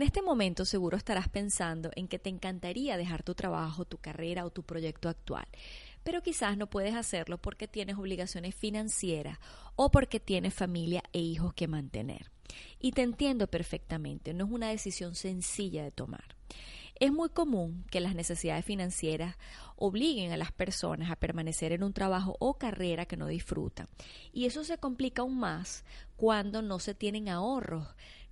En 0.00 0.06
este 0.06 0.22
momento 0.22 0.64
seguro 0.64 0.96
estarás 0.96 1.28
pensando 1.28 1.90
en 1.94 2.08
que 2.08 2.18
te 2.18 2.30
encantaría 2.30 2.96
dejar 2.96 3.22
tu 3.22 3.34
trabajo, 3.34 3.84
tu 3.84 3.98
carrera 3.98 4.46
o 4.46 4.50
tu 4.50 4.62
proyecto 4.62 5.10
actual, 5.10 5.44
pero 6.02 6.22
quizás 6.22 6.56
no 6.56 6.70
puedes 6.70 6.94
hacerlo 6.94 7.36
porque 7.36 7.68
tienes 7.68 7.98
obligaciones 7.98 8.54
financieras 8.54 9.38
o 9.76 9.90
porque 9.90 10.18
tienes 10.18 10.54
familia 10.54 11.02
e 11.12 11.18
hijos 11.18 11.52
que 11.52 11.68
mantener. 11.68 12.30
Y 12.80 12.92
te 12.92 13.02
entiendo 13.02 13.46
perfectamente, 13.48 14.32
no 14.32 14.46
es 14.46 14.50
una 14.50 14.70
decisión 14.70 15.14
sencilla 15.14 15.84
de 15.84 15.90
tomar. 15.90 16.34
Es 16.98 17.12
muy 17.12 17.28
común 17.28 17.84
que 17.90 18.00
las 18.00 18.14
necesidades 18.14 18.64
financieras 18.64 19.36
obliguen 19.76 20.32
a 20.32 20.38
las 20.38 20.52
personas 20.52 21.10
a 21.10 21.16
permanecer 21.16 21.72
en 21.72 21.82
un 21.82 21.92
trabajo 21.92 22.36
o 22.40 22.56
carrera 22.56 23.04
que 23.04 23.18
no 23.18 23.26
disfrutan. 23.26 23.88
Y 24.32 24.46
eso 24.46 24.64
se 24.64 24.78
complica 24.78 25.20
aún 25.22 25.38
más 25.38 25.84
cuando 26.16 26.62
no 26.62 26.78
se 26.78 26.94
tienen 26.94 27.28
ahorros 27.28 27.86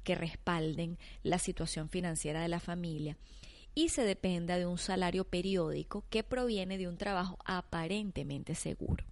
que 0.09 0.15
respalden 0.15 0.97
la 1.23 1.39
situación 1.39 1.91
financiera 1.91 2.41
de 2.41 2.49
la 2.49 2.61
familia 2.61 3.19
y 3.75 3.91
se 3.91 4.05
dependa 4.05 4.57
de 4.57 4.65
un 4.65 4.79
salario 4.79 5.25
periódico 5.25 6.03
que 6.09 6.23
proviene 6.23 6.79
de 6.79 6.89
un 6.89 6.97
trabajo 6.97 7.37
aparentemente 7.45 8.55
seguro. 8.55 9.05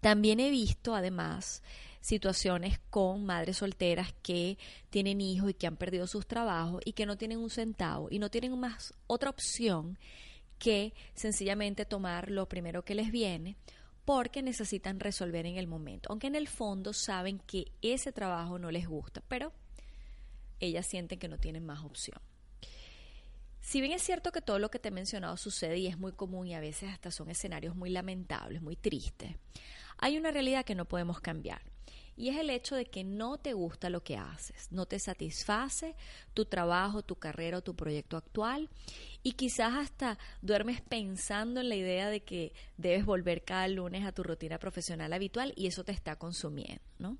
También 0.00 0.40
he 0.40 0.50
visto, 0.50 0.96
además, 0.96 1.62
situaciones 2.00 2.80
con 2.90 3.24
madres 3.26 3.58
solteras 3.58 4.12
que 4.24 4.58
tienen 4.90 5.20
hijos 5.20 5.50
y 5.50 5.54
que 5.54 5.68
han 5.68 5.76
perdido 5.76 6.08
sus 6.08 6.26
trabajos 6.26 6.82
y 6.84 6.94
que 6.94 7.06
no 7.06 7.16
tienen 7.16 7.38
un 7.38 7.48
centavo 7.48 8.08
y 8.10 8.18
no 8.18 8.32
tienen 8.32 8.58
más 8.58 8.92
otra 9.06 9.30
opción 9.30 10.00
que 10.58 10.94
sencillamente 11.14 11.84
tomar 11.84 12.28
lo 12.28 12.48
primero 12.48 12.84
que 12.84 12.96
les 12.96 13.12
viene 13.12 13.54
porque 14.04 14.42
necesitan 14.42 15.00
resolver 15.00 15.46
en 15.46 15.56
el 15.56 15.66
momento, 15.66 16.08
aunque 16.10 16.26
en 16.26 16.34
el 16.34 16.48
fondo 16.48 16.92
saben 16.92 17.38
que 17.38 17.72
ese 17.82 18.12
trabajo 18.12 18.58
no 18.58 18.70
les 18.70 18.86
gusta, 18.86 19.22
pero 19.28 19.52
ellas 20.60 20.86
sienten 20.86 21.18
que 21.18 21.28
no 21.28 21.38
tienen 21.38 21.64
más 21.64 21.84
opción. 21.84 22.18
Si 23.60 23.80
bien 23.80 23.92
es 23.92 24.02
cierto 24.02 24.30
que 24.30 24.42
todo 24.42 24.58
lo 24.58 24.70
que 24.70 24.78
te 24.78 24.88
he 24.88 24.92
mencionado 24.92 25.38
sucede 25.38 25.78
y 25.78 25.86
es 25.86 25.98
muy 25.98 26.12
común 26.12 26.46
y 26.46 26.54
a 26.54 26.60
veces 26.60 26.90
hasta 26.90 27.10
son 27.10 27.30
escenarios 27.30 27.74
muy 27.74 27.88
lamentables, 27.88 28.60
muy 28.60 28.76
tristes, 28.76 29.36
hay 29.96 30.18
una 30.18 30.30
realidad 30.30 30.66
que 30.66 30.74
no 30.74 30.84
podemos 30.84 31.20
cambiar 31.20 31.62
y 32.16 32.28
es 32.28 32.36
el 32.36 32.50
hecho 32.50 32.76
de 32.76 32.86
que 32.86 33.04
no 33.04 33.38
te 33.38 33.52
gusta 33.52 33.90
lo 33.90 34.02
que 34.02 34.16
haces, 34.16 34.70
no 34.70 34.86
te 34.86 34.98
satisface 34.98 35.96
tu 36.32 36.44
trabajo, 36.44 37.02
tu 37.02 37.16
carrera 37.16 37.58
o 37.58 37.62
tu 37.62 37.74
proyecto 37.74 38.16
actual 38.16 38.68
y 39.22 39.32
quizás 39.32 39.74
hasta 39.74 40.18
duermes 40.42 40.80
pensando 40.80 41.60
en 41.60 41.68
la 41.68 41.76
idea 41.76 42.08
de 42.08 42.22
que 42.22 42.52
debes 42.76 43.04
volver 43.04 43.44
cada 43.44 43.68
lunes 43.68 44.04
a 44.04 44.12
tu 44.12 44.22
rutina 44.22 44.58
profesional 44.58 45.12
habitual 45.12 45.52
y 45.56 45.66
eso 45.66 45.84
te 45.84 45.92
está 45.92 46.16
consumiendo, 46.16 46.82
¿no? 46.98 47.18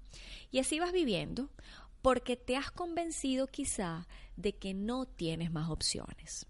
Y 0.50 0.58
así 0.58 0.78
vas 0.78 0.92
viviendo 0.92 1.50
porque 2.02 2.36
te 2.36 2.56
has 2.56 2.70
convencido 2.70 3.46
quizá 3.46 4.06
de 4.36 4.56
que 4.56 4.74
no 4.74 5.06
tienes 5.06 5.50
más 5.50 5.70
opciones. 5.70 6.46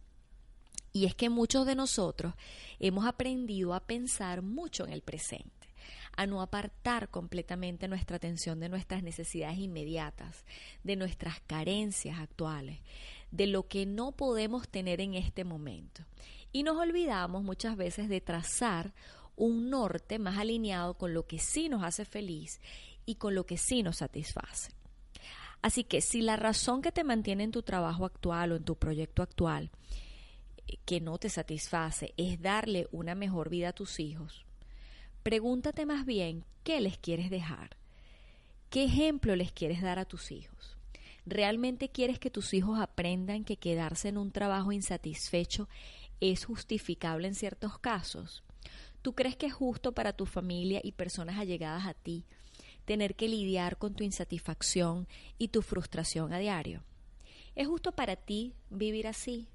Y 0.92 1.06
es 1.06 1.14
que 1.14 1.28
muchos 1.28 1.66
de 1.66 1.74
nosotros 1.74 2.34
hemos 2.78 3.06
aprendido 3.06 3.74
a 3.74 3.80
pensar 3.80 4.42
mucho 4.42 4.84
en 4.84 4.92
el 4.92 5.02
presente 5.02 5.63
a 6.16 6.26
no 6.26 6.42
apartar 6.42 7.08
completamente 7.08 7.88
nuestra 7.88 8.16
atención 8.16 8.60
de 8.60 8.68
nuestras 8.68 9.02
necesidades 9.02 9.58
inmediatas, 9.58 10.44
de 10.82 10.96
nuestras 10.96 11.40
carencias 11.40 12.18
actuales, 12.18 12.80
de 13.30 13.46
lo 13.46 13.66
que 13.68 13.86
no 13.86 14.12
podemos 14.12 14.68
tener 14.68 15.00
en 15.00 15.14
este 15.14 15.44
momento. 15.44 16.04
Y 16.52 16.62
nos 16.62 16.76
olvidamos 16.76 17.42
muchas 17.42 17.76
veces 17.76 18.08
de 18.08 18.20
trazar 18.20 18.94
un 19.36 19.70
norte 19.70 20.18
más 20.18 20.38
alineado 20.38 20.94
con 20.94 21.14
lo 21.14 21.26
que 21.26 21.38
sí 21.38 21.68
nos 21.68 21.82
hace 21.82 22.04
feliz 22.04 22.60
y 23.04 23.16
con 23.16 23.34
lo 23.34 23.44
que 23.44 23.58
sí 23.58 23.82
nos 23.82 23.96
satisface. 23.98 24.72
Así 25.62 25.82
que 25.84 26.00
si 26.00 26.20
la 26.20 26.36
razón 26.36 26.82
que 26.82 26.92
te 26.92 27.04
mantiene 27.04 27.44
en 27.44 27.50
tu 27.50 27.62
trabajo 27.62 28.04
actual 28.04 28.52
o 28.52 28.56
en 28.56 28.64
tu 28.64 28.76
proyecto 28.76 29.22
actual 29.22 29.70
eh, 30.66 30.76
que 30.84 31.00
no 31.00 31.18
te 31.18 31.30
satisface 31.30 32.12
es 32.16 32.40
darle 32.40 32.86
una 32.92 33.14
mejor 33.14 33.48
vida 33.48 33.70
a 33.70 33.72
tus 33.72 33.98
hijos, 33.98 34.44
Pregúntate 35.24 35.86
más 35.86 36.04
bien 36.04 36.44
qué 36.64 36.82
les 36.82 36.98
quieres 36.98 37.30
dejar. 37.30 37.78
¿Qué 38.68 38.84
ejemplo 38.84 39.34
les 39.36 39.52
quieres 39.52 39.80
dar 39.80 39.98
a 39.98 40.04
tus 40.04 40.30
hijos? 40.30 40.76
¿Realmente 41.24 41.88
quieres 41.88 42.18
que 42.18 42.28
tus 42.28 42.52
hijos 42.52 42.78
aprendan 42.78 43.42
que 43.42 43.56
quedarse 43.56 44.10
en 44.10 44.18
un 44.18 44.32
trabajo 44.32 44.70
insatisfecho 44.70 45.66
es 46.20 46.44
justificable 46.44 47.26
en 47.26 47.34
ciertos 47.34 47.78
casos? 47.78 48.44
¿Tú 49.00 49.14
crees 49.14 49.34
que 49.34 49.46
es 49.46 49.54
justo 49.54 49.92
para 49.92 50.12
tu 50.12 50.26
familia 50.26 50.82
y 50.84 50.92
personas 50.92 51.38
allegadas 51.38 51.86
a 51.86 51.94
ti 51.94 52.26
tener 52.84 53.14
que 53.14 53.26
lidiar 53.26 53.78
con 53.78 53.94
tu 53.94 54.04
insatisfacción 54.04 55.08
y 55.38 55.48
tu 55.48 55.62
frustración 55.62 56.34
a 56.34 56.38
diario? 56.38 56.84
¿Es 57.54 57.66
justo 57.66 57.92
para 57.92 58.16
ti 58.16 58.52
vivir 58.68 59.06
así? 59.06 59.48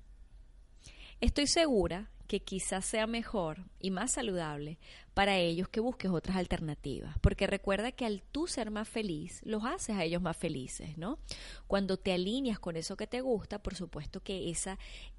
Estoy 1.21 1.45
segura 1.45 2.09
que 2.29 2.41
quizás 2.41 2.85
sea 2.85 3.07
mejor 3.07 3.65
y 3.79 3.89
más 3.89 4.11
saludable 4.11 4.77
para 5.15 5.39
ellos 5.39 5.67
que 5.67 5.79
busques 5.79 6.11
otras 6.11 6.37
alternativas, 6.37 7.17
porque 7.21 7.47
recuerda 7.47 7.91
que 7.91 8.05
al 8.05 8.21
tú 8.21 8.45
ser 8.45 8.69
más 8.69 8.87
feliz, 8.87 9.41
los 9.43 9.65
haces 9.65 9.95
a 9.95 10.03
ellos 10.03 10.21
más 10.21 10.37
felices, 10.37 10.95
¿no? 10.95 11.17
Cuando 11.65 11.97
te 11.97 12.13
alineas 12.13 12.59
con 12.59 12.77
eso 12.77 12.95
que 12.95 13.07
te 13.07 13.21
gusta, 13.21 13.63
por 13.63 13.73
supuesto 13.73 14.21
que 14.21 14.51
esa, 14.51 14.77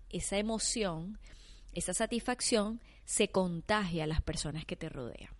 esa 0.08 0.38
emoción, 0.38 1.18
esa 1.72 1.94
satisfacción 1.94 2.80
se 3.04 3.28
contagia 3.28 4.04
a 4.04 4.06
las 4.06 4.22
personas 4.22 4.64
que 4.64 4.76
te 4.76 4.88
rodean. 4.88 5.34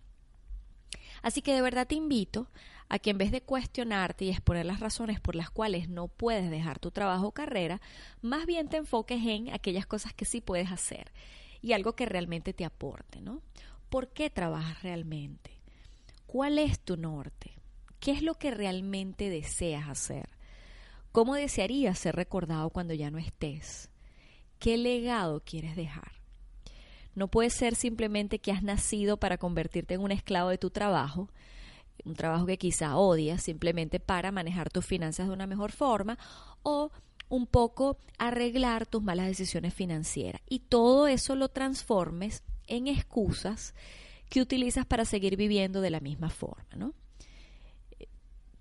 Así 1.21 1.41
que 1.41 1.53
de 1.53 1.61
verdad 1.61 1.87
te 1.87 1.95
invito 1.95 2.51
a 2.89 2.99
que 2.99 3.11
en 3.11 3.17
vez 3.17 3.31
de 3.31 3.43
cuestionarte 3.43 4.25
y 4.25 4.29
exponer 4.29 4.65
las 4.65 4.81
razones 4.81 5.21
por 5.21 5.35
las 5.35 5.49
cuales 5.49 5.87
no 5.87 6.09
puedes 6.09 6.51
dejar 6.51 6.79
tu 6.79 6.91
trabajo 6.91 7.27
o 7.27 7.31
carrera, 7.31 7.79
más 8.21 8.45
bien 8.45 8.67
te 8.67 8.75
enfoques 8.75 9.25
en 9.25 9.53
aquellas 9.53 9.85
cosas 9.85 10.13
que 10.13 10.25
sí 10.25 10.41
puedes 10.41 10.69
hacer 10.69 11.13
y 11.61 11.73
algo 11.73 11.93
que 11.93 12.05
realmente 12.05 12.53
te 12.53 12.65
aporte, 12.65 13.21
¿no? 13.21 13.41
¿Por 13.89 14.09
qué 14.09 14.29
trabajas 14.29 14.81
realmente? 14.83 15.51
¿Cuál 16.25 16.59
es 16.59 16.79
tu 16.79 16.97
norte? 16.97 17.51
¿Qué 17.99 18.11
es 18.11 18.23
lo 18.23 18.35
que 18.35 18.51
realmente 18.51 19.29
deseas 19.29 19.89
hacer? 19.89 20.29
¿Cómo 21.11 21.35
desearías 21.35 21.99
ser 21.99 22.15
recordado 22.15 22.69
cuando 22.69 22.93
ya 22.93 23.11
no 23.11 23.17
estés? 23.17 23.89
¿Qué 24.59 24.77
legado 24.77 25.41
quieres 25.43 25.75
dejar? 25.75 26.13
No 27.13 27.27
puede 27.27 27.49
ser 27.49 27.75
simplemente 27.75 28.39
que 28.39 28.51
has 28.51 28.63
nacido 28.63 29.17
para 29.17 29.37
convertirte 29.37 29.95
en 29.95 30.01
un 30.01 30.11
esclavo 30.11 30.49
de 30.49 30.57
tu 30.57 30.69
trabajo, 30.69 31.29
un 32.05 32.15
trabajo 32.15 32.45
que 32.45 32.57
quizá 32.57 32.95
odias 32.95 33.43
simplemente 33.43 33.99
para 33.99 34.31
manejar 34.31 34.69
tus 34.69 34.85
finanzas 34.85 35.27
de 35.27 35.33
una 35.33 35.47
mejor 35.47 35.71
forma 35.71 36.17
o 36.63 36.91
un 37.31 37.47
poco 37.47 37.97
arreglar 38.17 38.85
tus 38.85 39.01
malas 39.01 39.25
decisiones 39.25 39.73
financieras 39.73 40.41
y 40.49 40.59
todo 40.59 41.07
eso 41.07 41.37
lo 41.37 41.47
transformes 41.47 42.43
en 42.67 42.87
excusas 42.87 43.73
que 44.29 44.41
utilizas 44.41 44.85
para 44.85 45.05
seguir 45.05 45.37
viviendo 45.37 45.79
de 45.79 45.91
la 45.91 46.01
misma 46.01 46.29
forma, 46.29 46.67
¿no? 46.75 46.93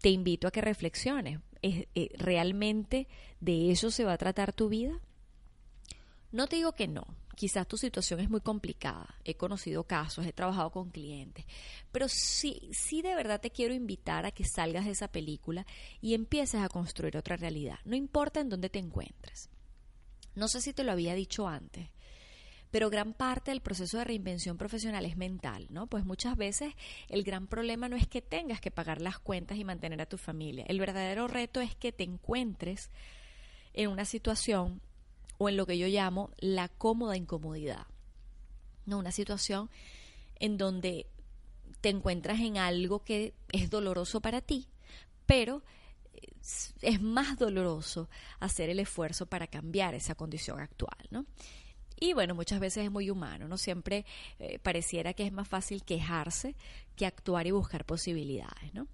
Te 0.01 0.11
invito 0.11 0.47
a 0.47 0.53
que 0.53 0.61
reflexiones. 0.61 1.41
Eh, 1.63 1.89
¿Realmente 2.17 3.09
de 3.41 3.73
eso 3.73 3.91
se 3.91 4.05
va 4.05 4.13
a 4.13 4.19
tratar 4.19 4.53
tu 4.53 4.69
vida? 4.69 5.01
No 6.31 6.47
te 6.47 6.57
digo 6.57 6.73
que 6.73 6.87
no. 6.87 7.09
Quizás 7.41 7.67
tu 7.67 7.79
situación 7.79 8.21
es 8.21 8.29
muy 8.29 8.43
complicada. 8.43 9.15
He 9.25 9.35
conocido 9.35 9.85
casos, 9.85 10.27
he 10.27 10.33
trabajado 10.35 10.71
con 10.71 10.91
clientes, 10.91 11.47
pero 11.91 12.07
sí, 12.07 12.69
sí 12.71 13.01
de 13.01 13.15
verdad 13.15 13.41
te 13.41 13.49
quiero 13.49 13.73
invitar 13.73 14.27
a 14.27 14.31
que 14.31 14.45
salgas 14.45 14.85
de 14.85 14.91
esa 14.91 15.09
película 15.09 15.65
y 16.03 16.13
empieces 16.13 16.61
a 16.61 16.69
construir 16.69 17.17
otra 17.17 17.39
realidad, 17.39 17.79
no 17.87 17.97
importa 17.97 18.41
en 18.41 18.51
dónde 18.51 18.69
te 18.69 18.79
encuentres. 18.79 19.49
No 20.35 20.49
sé 20.49 20.61
si 20.61 20.75
te 20.75 20.85
lo 20.85 20.93
había 20.93 21.15
dicho 21.15 21.49
antes, 21.49 21.89
pero 22.71 22.91
gran 22.91 23.15
parte 23.15 23.53
del 23.53 23.63
proceso 23.63 23.97
de 23.97 24.05
reinvención 24.05 24.59
profesional 24.59 25.07
es 25.07 25.17
mental, 25.17 25.67
¿no? 25.71 25.87
Pues 25.87 26.05
muchas 26.05 26.37
veces 26.37 26.75
el 27.09 27.23
gran 27.23 27.47
problema 27.47 27.89
no 27.89 27.97
es 27.97 28.07
que 28.07 28.21
tengas 28.21 28.61
que 28.61 28.71
pagar 28.71 29.01
las 29.01 29.19
cuentas 29.19 29.57
y 29.57 29.65
mantener 29.65 30.03
a 30.03 30.07
tu 30.07 30.19
familia. 30.19 30.67
El 30.69 30.79
verdadero 30.79 31.27
reto 31.27 31.63
es 31.63 31.75
que 31.75 31.91
te 31.91 32.05
encuentres 32.05 32.91
en 33.73 33.89
una 33.89 34.05
situación 34.05 34.83
o 35.41 35.49
en 35.49 35.57
lo 35.57 35.65
que 35.65 35.79
yo 35.79 35.87
llamo 35.87 36.31
la 36.37 36.69
cómoda 36.69 37.17
incomodidad. 37.17 37.87
No, 38.85 38.99
una 38.99 39.11
situación 39.11 39.71
en 40.39 40.59
donde 40.59 41.07
te 41.81 41.89
encuentras 41.89 42.41
en 42.41 42.59
algo 42.59 43.03
que 43.05 43.33
es 43.51 43.71
doloroso 43.71 44.21
para 44.21 44.43
ti, 44.43 44.69
pero 45.25 45.63
es 46.83 47.01
más 47.01 47.39
doloroso 47.39 48.11
hacer 48.39 48.69
el 48.69 48.81
esfuerzo 48.81 49.25
para 49.25 49.47
cambiar 49.47 49.95
esa 49.95 50.15
condición 50.15 50.61
actual, 50.61 51.09
¿no? 51.11 51.25
Y 51.99 52.13
bueno, 52.13 52.35
muchas 52.35 52.61
veces 52.61 52.85
es 52.85 52.91
muy 52.91 53.09
humano, 53.09 53.49
¿no? 53.49 53.57
Siempre 53.57 54.05
eh, 54.39 54.59
pareciera 54.59 55.15
que 55.15 55.25
es 55.25 55.33
más 55.33 55.49
fácil 55.49 55.85
quejarse 55.85 56.55
que 56.97 57.07
actuar 57.07 57.47
y 57.47 57.51
buscar 57.51 57.87
posibilidades, 57.87 58.75
¿no? 58.75 58.89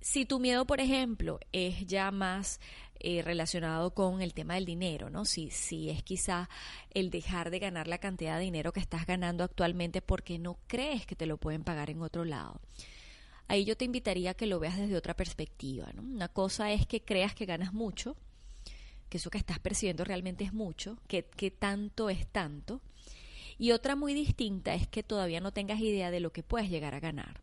Si 0.00 0.26
tu 0.26 0.38
miedo, 0.38 0.64
por 0.64 0.78
ejemplo, 0.80 1.40
es 1.50 1.86
ya 1.88 2.12
más 2.12 2.60
eh, 3.00 3.22
relacionado 3.22 3.94
con 3.94 4.22
el 4.22 4.34
tema 4.34 4.54
del 4.54 4.66
dinero, 4.66 5.10
¿no? 5.10 5.24
Si, 5.24 5.50
si 5.50 5.90
es 5.90 6.02
quizá 6.02 6.48
el 6.92 7.10
dejar 7.10 7.50
de 7.50 7.58
ganar 7.58 7.88
la 7.88 7.98
cantidad 7.98 8.36
de 8.36 8.44
dinero 8.44 8.72
que 8.72 8.80
estás 8.80 9.06
ganando 9.06 9.42
actualmente 9.42 10.02
porque 10.02 10.38
no 10.38 10.58
crees 10.66 11.06
que 11.06 11.16
te 11.16 11.26
lo 11.26 11.38
pueden 11.38 11.64
pagar 11.64 11.90
en 11.90 12.02
otro 12.02 12.24
lado. 12.24 12.60
Ahí 13.48 13.64
yo 13.64 13.76
te 13.76 13.84
invitaría 13.84 14.30
a 14.30 14.34
que 14.34 14.46
lo 14.46 14.60
veas 14.60 14.78
desde 14.78 14.96
otra 14.96 15.16
perspectiva. 15.16 15.88
Una 15.98 16.28
cosa 16.28 16.70
es 16.72 16.86
que 16.86 17.02
creas 17.02 17.34
que 17.34 17.46
ganas 17.46 17.72
mucho, 17.72 18.16
que 19.08 19.16
eso 19.16 19.30
que 19.30 19.38
estás 19.38 19.58
percibiendo 19.58 20.04
realmente 20.04 20.44
es 20.44 20.52
mucho, 20.52 20.98
que, 21.08 21.24
que 21.24 21.50
tanto 21.50 22.10
es 22.10 22.26
tanto. 22.28 22.80
Y 23.58 23.72
otra 23.72 23.96
muy 23.96 24.14
distinta 24.14 24.74
es 24.74 24.86
que 24.86 25.02
todavía 25.02 25.40
no 25.40 25.52
tengas 25.52 25.80
idea 25.80 26.10
de 26.10 26.20
lo 26.20 26.32
que 26.32 26.42
puedes 26.42 26.70
llegar 26.70 26.94
a 26.94 27.00
ganar. 27.00 27.40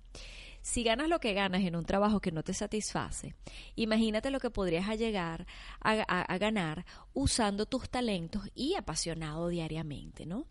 Si 0.68 0.84
ganas 0.84 1.08
lo 1.08 1.22
que 1.22 1.34
ganas 1.34 1.64
en 1.64 1.78
un 1.78 1.86
trabajo 1.86 2.20
que 2.20 2.34
no 2.34 2.44
te 2.44 2.54
satisface, 2.54 3.34
imagínate 3.78 4.32
lo 4.32 4.42
que 4.42 4.50
podrías 4.50 4.86
llegar 5.00 5.48
a, 5.80 6.38
ganar 6.40 6.86
usando 7.14 7.66
tus 7.66 7.90
talentos 7.90 8.42
y 8.54 8.76
apasionado 8.76 9.48
diariamente, 9.48 10.26
¿no? 10.26 10.46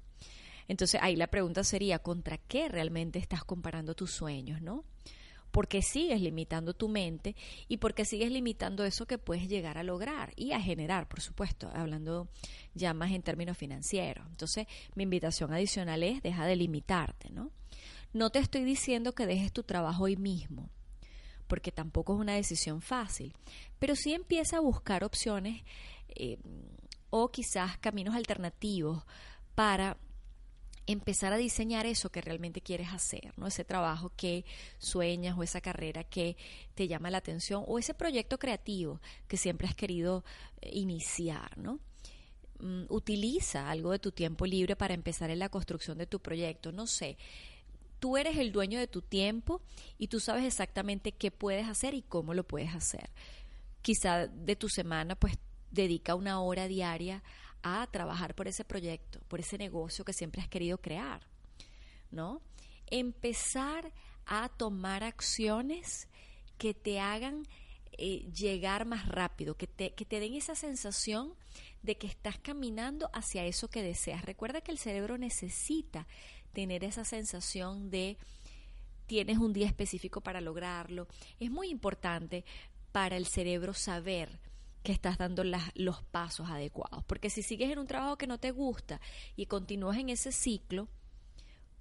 Entonces 0.69 1.03
ahí 1.03 1.17
la 1.17 1.27
pregunta 1.27 1.65
sería, 1.65 1.99
¿contra 1.99 2.39
qué 2.39 2.71
realmente 2.71 3.19
estás 3.19 3.45
comparando 3.45 3.95
tus 3.95 4.11
sueños, 4.11 4.63
¿no? 4.63 4.85
porque 5.51 5.81
sigues 5.81 6.21
limitando 6.21 6.75
tu 6.75 6.89
mente 6.89 7.35
y 7.69 7.77
porque 7.77 8.05
sigues 8.05 8.31
limitando 8.31 8.85
eso 8.85 9.07
que 9.07 9.17
puedes 9.17 9.49
llegar 9.49 9.79
a 9.79 9.83
lograr 9.83 10.33
y 10.37 10.53
a 10.53 10.61
generar, 10.61 11.09
por 11.09 11.21
supuesto, 11.21 11.71
hablando 11.73 12.29
ya 12.75 12.93
más 12.93 13.13
en 13.13 13.23
términos 13.23 13.57
financieros. 13.57 14.27
Entonces, 14.29 14.67
mi 14.95 15.05
invitación 15.05 15.55
adicional 15.55 16.03
es, 16.03 16.23
deja 16.23 16.45
de 16.45 16.57
limitarte, 16.57 17.31
¿no? 17.31 17.53
No 18.13 18.31
te 18.31 18.39
estoy 18.39 18.65
diciendo 18.65 19.15
que 19.15 19.27
dejes 19.27 19.53
tu 19.53 19.63
trabajo 19.63 20.05
hoy 20.05 20.17
mismo, 20.17 20.71
porque 21.47 21.73
tampoco 21.73 22.15
es 22.15 22.21
una 22.21 22.35
decisión 22.35 22.81
fácil, 22.81 23.35
pero 23.79 23.95
sí 23.97 24.15
empieza 24.15 24.57
a 24.57 24.61
buscar 24.61 25.05
opciones 25.05 25.63
eh, 26.09 26.39
o 27.11 27.31
quizás 27.31 27.79
caminos 27.79 28.15
alternativos 28.15 29.05
para 29.55 29.97
empezar 30.87 31.33
a 31.33 31.37
diseñar 31.37 31.85
eso 31.85 32.11
que 32.11 32.21
realmente 32.21 32.61
quieres 32.61 32.89
hacer, 32.93 33.33
¿no? 33.37 33.49
Ese 33.49 33.65
trabajo 33.65 34.13
que 34.17 34.45
sueñas 34.79 35.37
o 35.37 35.43
esa 35.43 35.61
carrera 35.61 36.05
que 36.05 36.37
te 36.75 36.87
llama 36.87 37.11
la 37.11 37.19
atención 37.19 37.65
o 37.67 37.79
ese 37.79 37.93
proyecto 37.93 38.39
creativo 38.39 39.01
que 39.27 39.37
siempre 39.37 39.67
has 39.67 39.75
querido 39.75 40.25
eh, 40.61 40.71
iniciar, 40.75 41.59
¿no? 41.59 41.81
Mm, 42.61 42.85
utiliza 42.89 43.69
algo 43.69 43.91
de 43.91 43.99
tu 43.99 44.13
tiempo 44.13 44.47
libre 44.47 44.77
para 44.77 44.95
empezar 44.95 45.31
en 45.31 45.41
la 45.41 45.49
construcción 45.49 45.99
de 45.99 46.07
tu 46.07 46.21
proyecto, 46.21 46.73
no 46.73 46.87
sé, 46.87 47.19
tú 47.99 48.17
eres 48.17 48.37
el 48.37 48.53
dueño 48.53 48.79
de 48.79 48.87
tu 48.87 49.03
tiempo 49.03 49.63
y 49.99 50.09
tú 50.09 50.21
sabes 50.21 50.45
exactamente 50.45 51.13
qué 51.13 51.31
puedes 51.31 51.69
hacer 51.69 51.95
y 51.95 52.03
cómo 52.03 52.35
lo 52.35 52.47
puedes 52.47 52.75
hacer. 52.75 53.11
Quizá 53.83 54.27
de 54.27 54.57
tu 54.57 54.69
semana, 54.69 55.15
pues 55.15 55.39
dedica 55.71 56.15
una 56.15 56.41
hora 56.41 56.69
diaria 56.69 57.23
a 57.63 57.87
trabajar 57.91 58.35
por 58.35 58.49
ese 58.49 58.65
proyecto, 58.65 59.21
por 59.29 59.41
ese 59.41 59.59
negocio 59.59 60.05
que 60.05 60.13
siempre 60.13 60.41
has 60.41 60.49
querido 60.49 60.79
crear, 60.79 61.27
¿no? 62.11 62.41
Empezar 62.87 63.93
a 64.25 64.49
tomar 64.49 65.05
acciones 65.05 66.09
que 66.59 66.75
te 66.75 67.01
hagan 67.01 67.45
eh, 67.99 68.31
llegar 68.33 68.85
más 68.85 69.09
rápido, 69.09 69.57
que 69.57 69.67
te, 69.67 69.95
que 69.95 70.05
te 70.05 70.21
den 70.21 70.35
esa 70.35 70.55
sensación 70.55 71.35
de 71.83 71.97
que 71.97 72.07
estás 72.07 72.39
caminando 72.39 73.09
hacia 73.13 73.45
eso 73.47 73.69
que 73.69 73.83
deseas. 73.83 74.25
Recuerda 74.25 74.61
que 74.61 74.73
el 74.73 74.79
cerebro 74.79 75.17
necesita 75.17 76.07
tener 76.57 76.85
esa 76.85 77.05
sensación 77.05 77.91
de 77.91 78.17
tienes 79.05 79.37
un 79.37 79.53
día 79.53 79.67
específico 79.67 80.23
para 80.23 80.41
lograrlo. 80.41 81.07
Es 81.39 81.51
muy 81.51 81.69
importante 81.69 82.47
para 82.93 83.19
el 83.19 83.27
cerebro 83.27 83.75
saber 83.75 84.41
que 84.83 84.93
estás 84.93 85.19
dando 85.19 85.45
los 85.45 86.03
pasos 86.05 86.49
adecuados. 86.49 87.05
Porque 87.05 87.29
si 87.29 87.43
sigues 87.43 87.71
en 87.71 87.79
un 87.79 87.87
trabajo 87.87 88.17
que 88.17 88.27
no 88.27 88.39
te 88.39 88.53
gusta 88.53 89.03
y 89.37 89.45
continúas 89.45 89.99
en 89.99 90.09
ese 90.09 90.33
ciclo, 90.33 90.89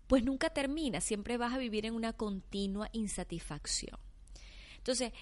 pues 0.08 0.26
nunca 0.26 0.50
termina, 0.50 1.00
siempre 1.00 1.38
vas 1.38 1.54
a 1.54 1.58
vivir 1.58 1.86
en 1.86 1.94
una 1.94 2.12
continua 2.12 2.90
insatisfacción. 2.92 3.98
Entonces, 4.76 5.14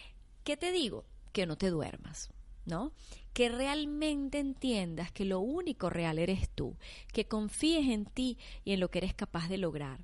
¿qué 0.44 0.58
te 0.58 0.72
digo? 0.72 1.06
Que 1.32 1.46
no 1.46 1.58
te 1.60 1.70
duermas. 1.70 2.32
¿no? 2.66 2.94
Que 3.34 3.50
realmente 3.50 4.40
entiendas 4.40 5.12
que 5.12 5.26
lo 5.26 5.40
único 5.40 5.90
real 5.90 6.20
eres 6.20 6.50
tú, 6.50 6.78
que 7.12 7.26
confíes 7.26 7.90
en 7.90 8.06
ti 8.06 8.38
y 8.64 8.74
en 8.74 8.80
lo 8.80 8.90
que 8.90 9.00
eres 9.00 9.14
capaz 9.14 9.50
de 9.50 9.58
lograr. 9.58 10.00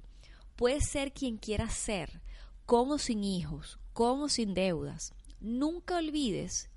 Puedes 0.55 0.89
ser 0.89 1.13
quien 1.13 1.37
quieras 1.37 1.73
ser, 1.73 2.21
con 2.65 2.91
o 2.91 2.97
sin 2.97 3.23
hijos, 3.23 3.79
con 3.93 4.21
o 4.21 4.29
sin 4.29 4.53
deudas. 4.53 5.13
Nunca 5.39 5.97
olvides 5.97 6.69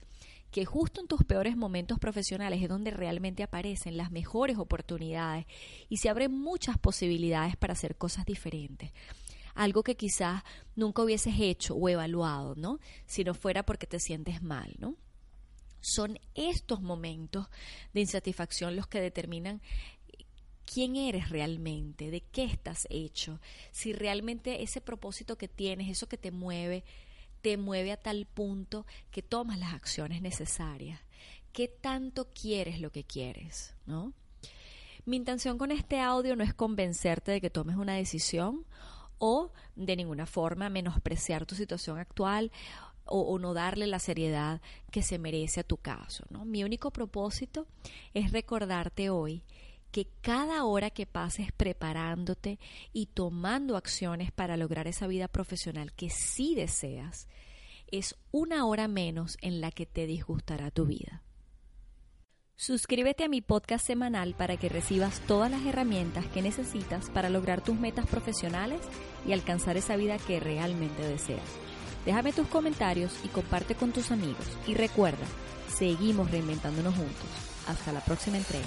que 0.51 0.67
justo 0.67 1.01
en 1.01 1.09
tus 1.09 1.25
peores 1.25 1.57
momentos 1.57 1.99
profesionales 1.99 2.63
es 2.63 2.69
donde 2.69 2.91
realmente 2.91 3.43
aparecen 3.43 3.97
las 3.97 4.13
mejores 4.13 4.59
oportunidades 4.59 5.47
y 5.89 5.97
se 5.97 6.11
abren 6.11 6.33
muchas 6.33 6.79
posibilidades 6.79 7.57
para 7.57 7.73
hacer 7.73 7.97
cosas 7.97 8.27
diferentes 8.27 8.93
algo 9.55 9.83
que 9.83 9.97
quizás 9.97 10.43
nunca 10.77 11.03
hubieses 11.03 11.35
hecho 11.39 11.75
o 11.75 11.89
evaluado, 11.89 12.55
¿no? 12.57 12.79
Si 13.07 13.25
no 13.25 13.35
fuera 13.35 13.65
porque 13.65 13.87
te 13.87 14.01
sientes 14.01 14.43
mal, 14.43 14.75
¿no? 14.79 14.97
Son 15.83 16.19
estos 16.35 16.81
momentos 16.81 17.49
de 17.93 18.01
insatisfacción 18.01 18.75
los 18.75 18.87
que 18.87 19.01
determinan 19.01 19.61
quién 20.65 20.97
eres 20.97 21.29
realmente, 21.29 22.11
de 22.11 22.23
qué 22.23 22.45
estás 22.45 22.87
hecho, 22.89 23.41
si 23.73 23.93
realmente 23.93 24.63
ese 24.63 24.81
propósito 24.81 25.37
que 25.37 25.49
tienes, 25.49 25.91
eso 25.91 26.09
que 26.09 26.17
te 26.17 26.31
mueve, 26.31 26.85
te 27.43 27.59
mueve 27.59 27.93
a 27.93 27.99
tal 27.99 28.25
punto 28.25 28.87
que 29.11 29.21
tomas 29.21 29.59
las 29.59 29.75
acciones 29.75 30.23
necesarias. 30.23 31.01
¿Qué 31.53 31.69
tanto 31.69 32.31
quieres 32.33 32.81
lo 32.81 32.91
que 32.91 33.05
quieres? 33.05 33.75
¿No? 33.85 34.15
Mi 35.05 35.17
intención 35.17 35.59
con 35.59 35.73
este 35.73 36.01
audio 36.01 36.37
no 36.37 36.45
es 36.45 36.55
convencerte 36.55 37.33
de 37.33 37.41
que 37.41 37.51
tomes 37.51 37.77
una 37.77 37.95
decisión 37.95 38.65
o 39.19 39.53
de 39.77 39.97
ninguna 39.97 40.27
forma 40.27 40.71
menospreciar 40.71 41.45
tu 41.45 41.55
situación 41.55 41.99
actual 41.99 42.51
o, 43.05 43.39
no 43.39 43.55
darle 43.55 43.87
la 43.87 43.99
seriedad 43.99 44.61
que 44.91 45.03
se 45.03 45.19
merece 45.19 45.61
a 45.61 45.65
tu 45.65 45.77
caso. 45.77 46.25
¿no? 46.31 46.45
Mi 46.45 46.65
único 46.65 46.91
propósito 46.91 47.67
es 48.15 48.33
recordarte 48.33 49.11
hoy 49.11 49.43
que 49.91 50.09
cada 50.23 50.65
hora 50.65 50.91
que 50.91 51.07
pases 51.07 51.53
preparándote 51.53 52.59
y 52.93 53.07
tomando 53.07 53.77
acciones 53.77 54.33
para 54.33 54.57
lograr 54.57 54.89
esa 54.89 55.07
vida 55.07 55.29
profesional 55.29 55.93
que 55.93 56.09
sí 56.09 56.55
deseas, 56.55 57.29
es 57.89 58.17
una 58.31 58.65
hora 58.65 58.89
menos 58.89 59.37
en 59.43 59.61
la 59.61 59.71
que 59.71 59.85
te 59.85 60.07
disgustará 60.07 60.71
tu 60.71 60.87
vida. 60.87 61.23
Suscríbete 62.57 63.25
a 63.25 63.29
mi 63.29 63.41
podcast 63.41 63.85
semanal 63.87 64.35
para 64.35 64.57
que 64.57 64.69
recibas 64.69 65.21
todas 65.27 65.51
las 65.51 65.67
herramientas 65.67 66.25
que 66.27 66.43
necesitas 66.43 67.11
para 67.11 67.29
lograr 67.29 67.61
tus 67.61 67.79
metas 67.79 68.07
profesionales 68.07 68.81
y 69.27 69.33
alcanzar 69.33 69.77
esa 69.77 69.97
vida 69.97 70.17
que 70.17 70.41
realmente 70.41 71.03
deseas. 71.03 71.43
Déjame 72.05 72.33
tus 72.33 72.47
comentarios 72.49 73.13
y 73.25 73.29
comparte 73.29 73.75
con 73.75 73.93
tus 73.93 74.11
amigos. 74.11 74.47
Y 74.67 74.75
recuerda, 74.75 75.25
seguimos 75.73 76.31
reinventándonos 76.31 76.95
juntos. 76.95 77.29
Hasta 77.67 77.93
la 77.93 78.01
próxima 78.01 78.39
entrega. 78.39 78.67